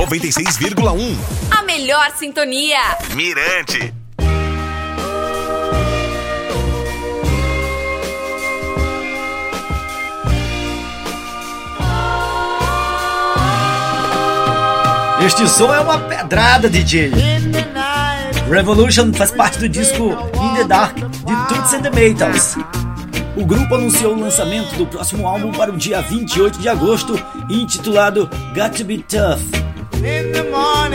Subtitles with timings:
[0.00, 1.14] 96,1.
[1.50, 2.78] A melhor sintonia.
[3.14, 3.92] Mirante.
[15.22, 17.12] Este som é uma pedrada, DJ.
[18.50, 22.56] Revolution faz parte do disco In the Dark de Toots and the Maytals.
[23.36, 28.30] O grupo anunciou o lançamento do próximo álbum para o dia 28 de agosto, intitulado
[28.54, 29.59] Got to Be Tough.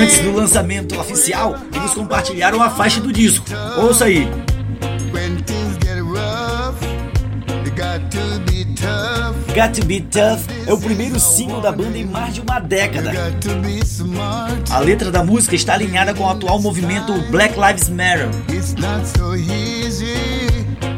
[0.00, 3.46] Antes do lançamento oficial, eles compartilharam a faixa do disco.
[3.76, 4.28] Ouça aí.
[9.54, 13.12] Got to Be Tough é o primeiro single da banda em mais de uma década.
[14.70, 18.28] A letra da música está alinhada com o atual movimento Black Lives Matter.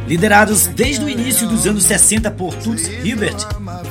[0.06, 3.36] Liderados desde o início dos anos 60 por Toots Hibbert,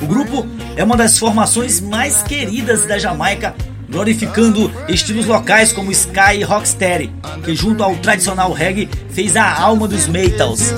[0.02, 0.46] o grupo
[0.76, 3.56] é uma das formações mais queridas da Jamaica,
[3.90, 7.12] glorificando estilos locais como ska e rocksteady,
[7.44, 10.74] que junto ao tradicional reggae fez a alma dos Maytals.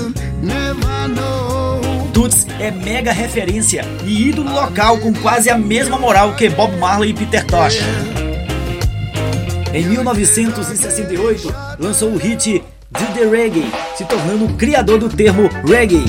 [2.12, 7.10] Toots é mega referência e ídolo local com quase a mesma moral que Bob Marley
[7.10, 7.78] e Peter Tosh.
[9.72, 16.04] Em 1968, lançou o hit Do The Reggae, se tornando o criador do termo reggae.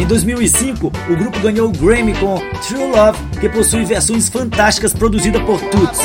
[0.00, 5.42] Em 2005, o grupo ganhou o Grammy com True Love, que possui versões fantásticas produzidas
[5.42, 6.00] por Toots.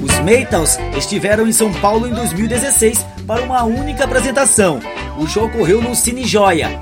[0.00, 4.78] Os Maytals estiveram em São Paulo em 2016 para uma única apresentação.
[5.18, 6.80] O show ocorreu no Cine Joia.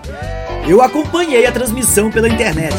[0.68, 2.76] Eu acompanhei a transmissão pela internet.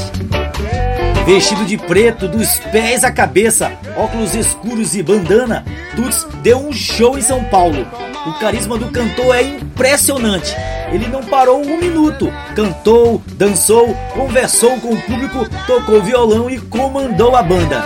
[1.26, 7.18] Vestido de preto dos pés à cabeça, óculos escuros e bandana, Tuts deu um show
[7.18, 7.88] em São Paulo.
[8.26, 10.56] O carisma do cantor é impressionante.
[10.92, 12.32] Ele não parou um minuto.
[12.56, 17.84] Cantou, dançou, conversou com o público, tocou violão e comandou a banda.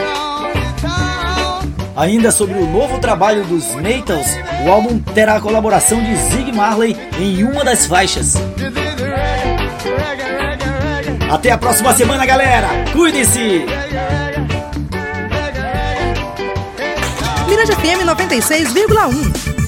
[1.95, 4.28] Ainda sobre o novo trabalho dos Maytals,
[4.66, 8.33] o álbum terá a colaboração de Zig Marley em uma das faixas.
[11.30, 12.70] Até a próxima semana, galera!
[12.92, 13.66] Cuide-se!
[17.48, 19.52] Mirante FM 96,1.